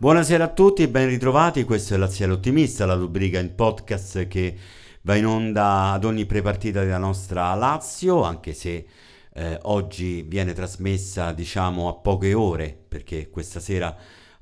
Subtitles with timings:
[0.00, 4.56] Buonasera a tutti e ben ritrovati, questo è Laziale Ottimista, la rubrica in podcast che
[5.02, 8.86] va in onda ad ogni prepartita della nostra Lazio, anche se
[9.34, 13.92] eh, oggi viene trasmessa diciamo a poche ore, perché questa sera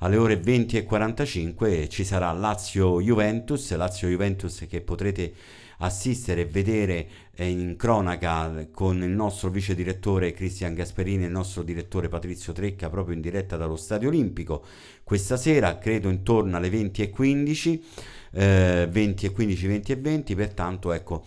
[0.01, 5.33] alle ore 20 e 45 ci sarà Lazio-Juventus, Lazio-Juventus che potrete
[5.79, 11.33] assistere e vedere eh, in cronaca con il nostro vice direttore Cristian Gasperini e il
[11.33, 14.65] nostro direttore Patrizio Trecca proprio in diretta dallo Stadio Olimpico.
[15.05, 17.85] Questa sera, credo intorno alle 20 e 15,
[18.33, 21.25] eh, 20 e 15, 20 e 20, pertanto ecco,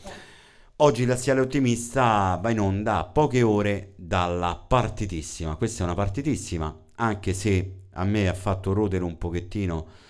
[0.78, 6.78] oggi Laziale Ottimista va in onda a poche ore dalla partitissima, questa è una partitissima,
[6.96, 10.08] anche se a me ha fatto rodere un pochettino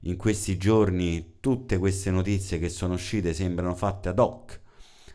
[0.00, 4.60] in questi giorni tutte queste notizie che sono uscite sembrano fatte ad hoc,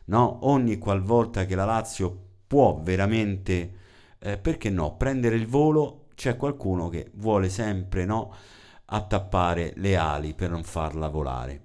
[0.06, 0.46] no?
[0.48, 3.74] Ogni qualvolta che la Lazio può veramente,
[4.20, 8.34] eh, perché no, prendere il volo, c'è qualcuno che vuole sempre, no,
[8.86, 11.64] attappare le ali per non farla volare.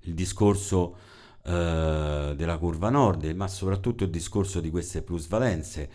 [0.00, 0.96] Il discorso
[1.44, 5.90] eh, della curva nord, ma soprattutto il discorso di queste plusvalenze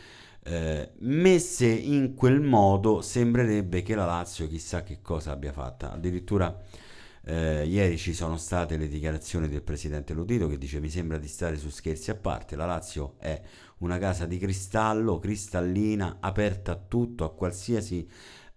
[0.48, 5.92] eh, messe in quel modo sembrerebbe che la Lazio chissà che cosa abbia fatta.
[5.92, 6.56] Addirittura
[7.24, 11.28] eh, ieri ci sono state le dichiarazioni del presidente Lodito che dice mi sembra di
[11.28, 13.42] stare su scherzi a parte, la Lazio è
[13.80, 18.08] una casa di cristallo, cristallina, aperta a tutto, a qualsiasi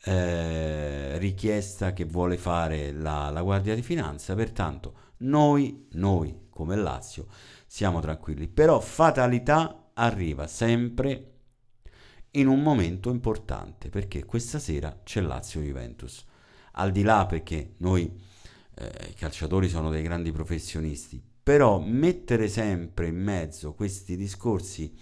[0.05, 7.29] eh, richiesta che vuole fare la, la Guardia di Finanza, pertanto noi, noi come Lazio
[7.67, 11.38] siamo tranquilli, però fatalità arriva sempre
[12.39, 16.25] in un momento importante perché questa sera c'è Lazio-Juventus.
[16.73, 18.11] Al di là perché noi
[18.75, 24.95] eh, i calciatori sono dei grandi professionisti, però mettere sempre in mezzo questi discorsi,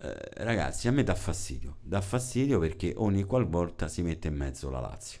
[0.00, 1.76] eh, ragazzi, a me dà fastidio.
[1.80, 5.20] Dà fastidio perché ogni qualvolta si mette in mezzo la Lazio.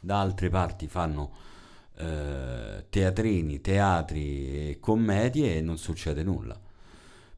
[0.00, 1.32] Da altre parti fanno
[1.96, 6.60] eh, teatrini, teatri e commedie e non succede nulla.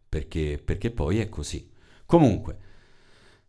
[0.08, 1.70] Perché, perché poi è così.
[2.04, 2.58] Comunque,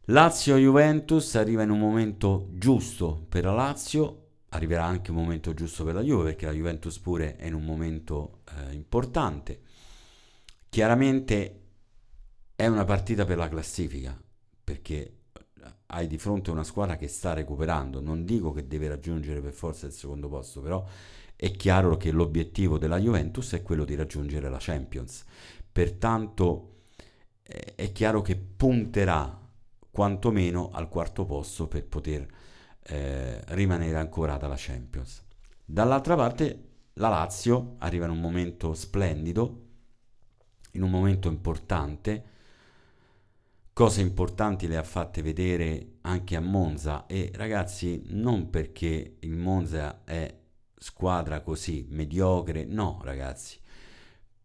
[0.06, 5.94] Lazio-Juventus arriva in un momento giusto per la Lazio, arriverà anche un momento giusto per
[5.94, 9.62] la Juve perché la Juventus pure è in un momento eh, importante.
[10.70, 11.60] Chiaramente
[12.56, 14.20] è una partita per la classifica
[14.64, 15.18] perché
[15.88, 19.86] hai di fronte una squadra che sta recuperando, non dico che deve raggiungere per forza
[19.86, 20.84] il secondo posto, però
[21.36, 25.26] è chiaro che l'obiettivo della Juventus è quello di raggiungere la Champions.
[25.72, 26.68] Pertanto
[27.44, 29.41] è chiaro che punterà
[29.92, 32.26] quantomeno al quarto posto per poter
[32.84, 35.24] eh, rimanere ancorata alla Champions.
[35.64, 39.68] Dall'altra parte la Lazio arriva in un momento splendido,
[40.72, 42.24] in un momento importante,
[43.74, 50.04] cose importanti le ha fatte vedere anche a Monza e ragazzi non perché il Monza
[50.04, 50.34] è
[50.76, 53.60] squadra così mediocre, no ragazzi,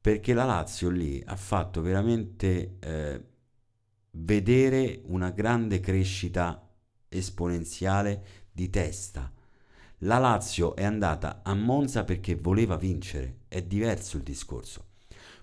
[0.00, 2.76] perché la Lazio lì ha fatto veramente...
[2.80, 3.34] Eh,
[4.19, 6.69] vedere una grande crescita
[7.09, 9.31] esponenziale di testa.
[10.00, 14.84] La Lazio è andata a Monza perché voleva vincere, è diverso il discorso.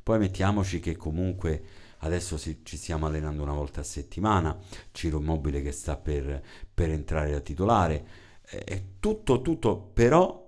[0.02, 1.64] Poi mettiamoci che comunque
[2.00, 4.58] adesso ci stiamo allenando una volta a settimana,
[4.92, 8.08] Ciro Immobile che sta per, per entrare da titolare,
[8.42, 10.42] è tutto, tutto, però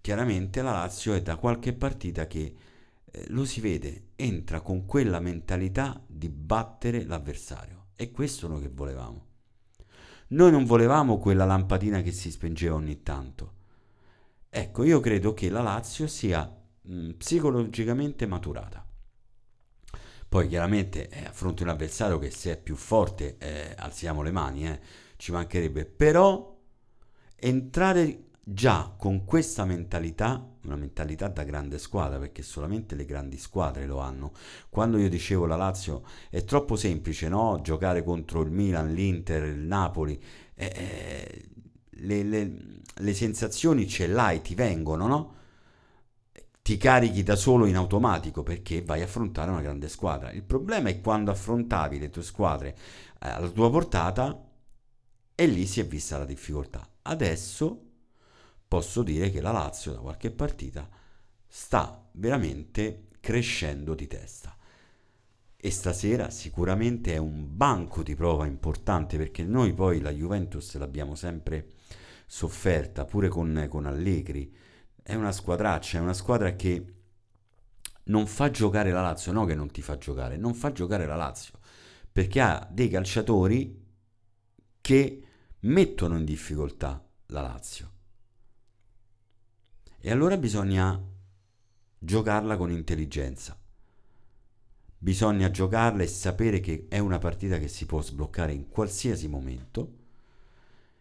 [0.00, 2.54] chiaramente la Lazio è da qualche partita che
[3.28, 7.86] lo si vede, entra con quella mentalità di battere l'avversario.
[7.96, 9.24] E questo è quello che volevamo.
[10.28, 13.54] Noi non volevamo quella lampadina che si spengeva ogni tanto.
[14.48, 16.50] Ecco, io credo che la Lazio sia
[16.82, 18.84] mh, psicologicamente maturata.
[20.28, 24.66] Poi chiaramente eh, affronti un avversario che se è più forte eh, alziamo le mani,
[24.66, 24.80] eh,
[25.16, 25.84] ci mancherebbe.
[25.84, 26.58] Però
[27.36, 33.86] entrare già con questa mentalità, una mentalità da grande squadra, perché solamente le grandi squadre
[33.86, 34.30] lo hanno.
[34.68, 37.58] Quando io dicevo la Lazio è troppo semplice, no?
[37.60, 40.22] Giocare contro il Milan, l'Inter, il Napoli,
[40.54, 41.48] eh, eh,
[42.02, 42.56] le, le,
[42.94, 45.34] le, sensazioni ce l'hai, ti vengono, no?
[46.62, 50.30] Ti carichi da solo in automatico perché vai a affrontare una grande squadra.
[50.30, 52.76] Il problema è quando affrontavi le tue squadre
[53.20, 54.40] eh, alla tua portata
[55.34, 56.88] e lì si è vista la difficoltà.
[57.02, 57.85] Adesso
[58.68, 60.88] posso dire che la Lazio da qualche partita
[61.46, 64.56] sta veramente crescendo di testa.
[65.56, 71.14] E stasera sicuramente è un banco di prova importante perché noi poi la Juventus l'abbiamo
[71.14, 71.72] sempre
[72.26, 74.54] sofferta, pure con, con Allegri.
[75.02, 76.94] È una squadraccia, è una squadra che
[78.04, 81.16] non fa giocare la Lazio, no che non ti fa giocare, non fa giocare la
[81.16, 81.58] Lazio,
[82.12, 83.84] perché ha dei calciatori
[84.80, 85.22] che
[85.60, 87.94] mettono in difficoltà la Lazio.
[90.06, 91.02] E allora bisogna
[91.98, 93.58] giocarla con intelligenza.
[94.96, 99.94] Bisogna giocarla e sapere che è una partita che si può sbloccare in qualsiasi momento,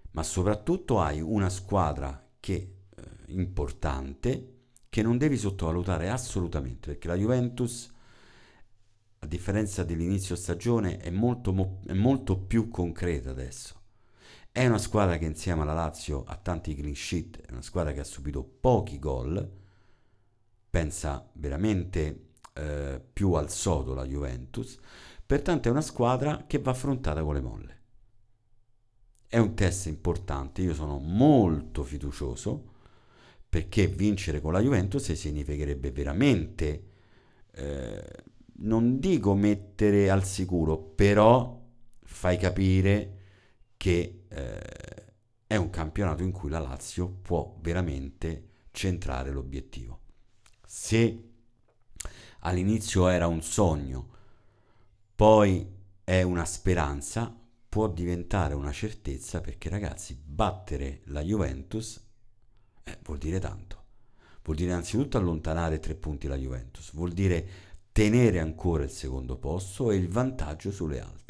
[0.10, 4.54] ma soprattutto hai una squadra che eh, importante
[4.90, 7.94] che non devi sottovalutare assolutamente, perché la Juventus
[9.20, 13.84] a differenza dell'inizio stagione è molto, è molto più concreta adesso.
[14.56, 18.00] È una squadra che insieme alla Lazio ha tanti clean sheet, è una squadra che
[18.00, 19.52] ha subito pochi gol,
[20.70, 24.80] pensa veramente eh, più al sodo la Juventus,
[25.26, 27.82] pertanto è una squadra che va affrontata con le molle.
[29.28, 32.72] È un test importante, io sono molto fiducioso
[33.50, 36.84] perché vincere con la Juventus significherebbe veramente,
[37.52, 38.24] eh,
[38.60, 41.62] non dico mettere al sicuro, però
[42.04, 43.15] fai capire
[43.86, 45.14] che eh,
[45.46, 50.00] è un campionato in cui la Lazio può veramente centrare l'obiettivo.
[50.66, 51.30] Se
[52.40, 54.10] all'inizio era un sogno,
[55.16, 55.72] poi
[56.04, 57.32] è una speranza,
[57.70, 62.04] può diventare una certezza perché ragazzi, battere la Juventus
[62.86, 63.84] eh, vuol dire tanto.
[64.42, 67.48] Vuol dire innanzitutto allontanare tre punti la Juventus, vuol dire
[67.92, 71.25] tenere ancora il secondo posto e il vantaggio sulle altre.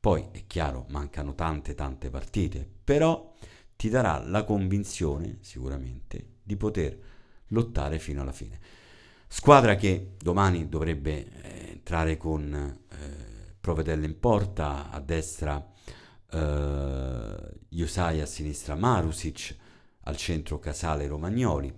[0.00, 3.34] Poi è chiaro, mancano tante tante partite, però
[3.76, 6.98] ti darà la convinzione sicuramente di poter
[7.48, 8.58] lottare fino alla fine.
[9.28, 15.70] Squadra che domani dovrebbe eh, entrare con eh, Provedelle in porta, a destra
[16.30, 17.36] eh,
[17.68, 19.54] Josai, a sinistra Marusic,
[20.04, 21.72] al centro Casale Romagnoli,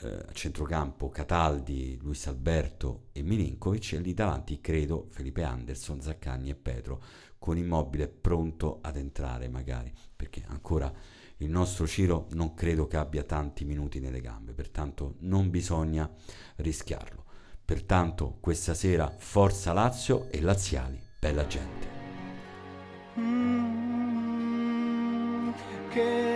[0.00, 6.50] eh, a centrocampo Cataldi, Luis Alberto e Milinkovic e lì davanti credo Felipe Anderson, Zaccagni
[6.50, 7.02] e Petro
[7.38, 10.92] con Immobile pronto ad entrare magari, perché ancora
[11.38, 16.10] il nostro Ciro non credo che abbia tanti minuti nelle gambe, pertanto non bisogna
[16.56, 17.24] rischiarlo.
[17.64, 21.86] Pertanto questa sera forza Lazio e Laziali, bella gente.
[23.18, 23.90] Mm,
[25.90, 26.27] che